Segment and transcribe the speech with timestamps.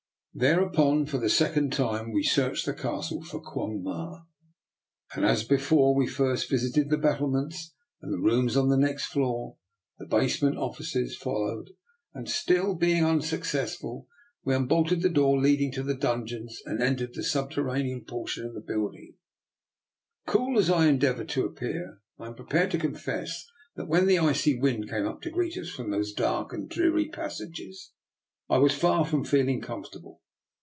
[0.33, 4.21] Thereupon, for the second time we searched the Castle for Quong Ma.
[5.13, 9.57] As be fore, we first visited the battlements and the rooms on the next floor,
[9.99, 11.25] the basement offices DR.
[11.25, 11.69] NIKOLA'S EXPERIMENT.
[12.13, 14.07] 279 followed, and still being unsuccessful,
[14.45, 18.53] we un bolted the door leading to the dungeons and entered the subterranean portion of
[18.53, 19.15] the build ing.
[20.27, 23.45] Cool as I endeavoured to appear, I am prepared to confess
[23.75, 27.09] that, when the icy wind came up to greet us from those dark and dreary
[27.09, 27.91] passages,
[28.49, 30.17] I was far from feeling com fortable.